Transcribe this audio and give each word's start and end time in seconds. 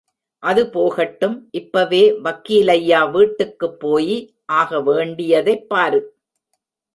அது 0.43 0.69
போகட்டும், 0.69 1.47
இப்பவே 1.51 2.11
வக்கீலையா 2.23 3.11
வீட்டுக்குப் 3.11 3.79
போயி 3.79 4.17
ஆகவேண்டி 4.53 5.27
யதைப் 5.29 5.67
பாரு. 5.67 6.01